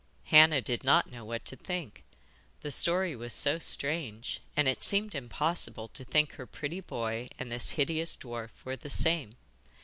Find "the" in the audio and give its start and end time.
2.61-2.71, 8.75-8.89